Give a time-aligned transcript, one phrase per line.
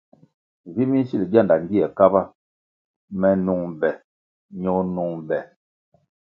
[0.73, 2.21] Vi minsil gyanda gie Kaba,
[3.19, 3.89] me nung be
[4.61, 5.37] ño nung be.